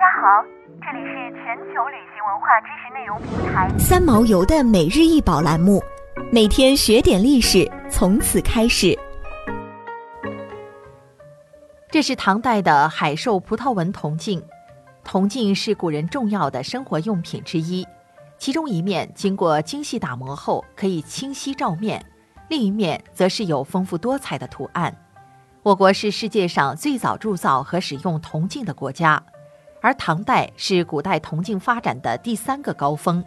[0.00, 0.42] 大家好，
[0.80, 5.82] 这里是全球旅行文化知识内容平台三毛游的每日一宝栏目，
[6.32, 8.98] 每天学点历史，从此开始。
[11.90, 14.42] 这是唐代的海兽葡萄纹铜镜，
[15.04, 17.86] 铜镜是古人重要的生活用品之一，
[18.38, 22.02] 其中一面经过精细打磨后可以清晰照面，
[22.48, 24.96] 另一面则是有丰富多彩的图案。
[25.62, 29.22] 我国是世界上最早铸造和使用铜镜的国家，
[29.80, 33.24] 而唐代是古代铜镜发展的第三个高峰。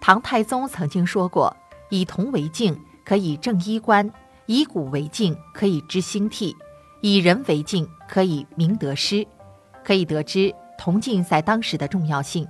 [0.00, 1.54] 唐太宗曾经说过
[1.90, 4.08] ：“以铜为镜，可以正衣冠；
[4.46, 6.54] 以古为镜，可以知兴替；
[7.00, 9.26] 以人为镜，可以明得失。”
[9.82, 12.46] 可以得知铜镜在当时的重要性。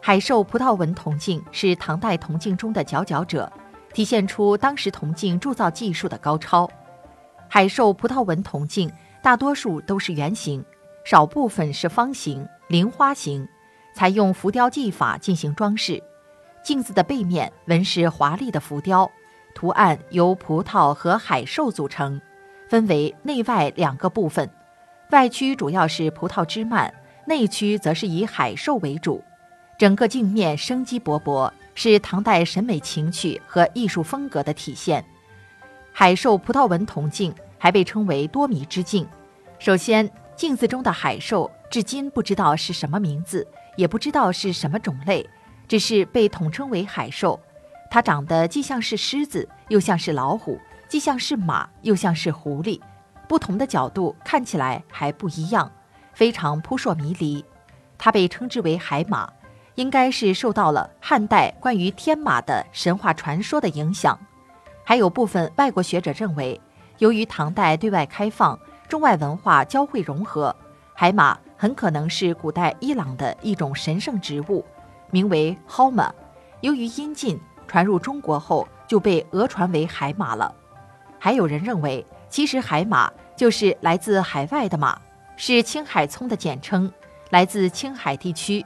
[0.00, 3.50] 海兽葡萄纹铜镜是唐代铜镜中的佼佼者，
[3.92, 6.68] 体现出当时铜镜铸造技术的高超。
[7.48, 8.90] 海兽葡萄纹铜镜
[9.22, 10.64] 大多数都是圆形，
[11.04, 13.48] 少部分是方形、菱花形，
[13.94, 16.02] 采用浮雕技法进行装饰。
[16.62, 19.10] 镜子的背面纹饰华丽的浮雕，
[19.54, 22.20] 图案由葡萄和海兽组成，
[22.68, 24.50] 分为内外两个部分。
[25.10, 26.92] 外区主要是葡萄枝蔓，
[27.26, 29.22] 内区则是以海兽为主。
[29.78, 35.04] 整个镜面生机勃勃，是唐代审美情趣和艺术风格的体现。
[35.92, 37.34] 海兽葡萄纹铜镜。
[37.56, 39.08] 还被称为多谜之镜。
[39.58, 43.44] 首先，镜子中的海兽至今不知道是什么名字，
[43.74, 45.28] 也不知道是什么种类，
[45.66, 47.40] 只是被统称为海兽。
[47.90, 50.56] 它长得既像是狮子，又像是老虎；
[50.88, 52.80] 既像是马，又像是狐狸。
[53.26, 55.68] 不同的角度看起来还不一样，
[56.12, 57.44] 非常扑朔迷离。
[57.98, 59.28] 它被称之为海马，
[59.74, 64.16] 应该是受到了汉代关于天马的神话传说的影响。
[64.84, 66.60] 还有部分外国学者认为。
[66.98, 70.54] 由于唐代对外开放，中外文化交汇融合，
[70.96, 74.64] 海马很可能是古代伊朗的一种神圣植物，
[75.10, 76.08] 名为 Homa。
[76.60, 80.54] 由于阴晋传入中国后，就被讹传为海马了。
[81.18, 84.96] 还有人认为，其实海马就是来自海外的马，
[85.36, 86.90] 是青海葱的简称，
[87.30, 88.64] 来自青海地区。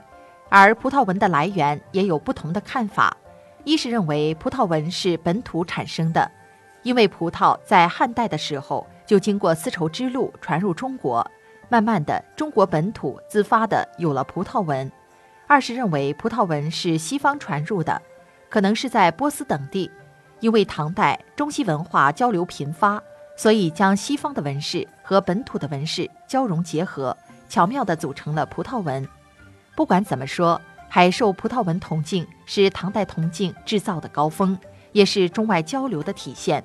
[0.50, 3.16] 而葡萄纹的来源也有不同的看法，
[3.64, 6.30] 一是认为葡萄纹是本土产生的。
[6.82, 11.26] 因为葡萄在汉代的时候就经过丝绸之路传入中国，
[11.68, 14.90] 慢慢的中国本土自发的有了葡萄纹。
[15.46, 18.00] 二是认为葡萄纹是西方传入的，
[18.48, 19.90] 可能是在波斯等地，
[20.40, 23.02] 因为唐代中西文化交流频发，
[23.36, 27.16] 所以将西方的纹饰和本土的纹饰交融结合，
[27.48, 29.06] 巧妙地组成了葡萄纹。
[29.74, 34.58] 不管怎么说，海兽葡萄纹铜镜是唐代铜镜制造的高峰。
[34.92, 36.64] 也是中外交流的体现。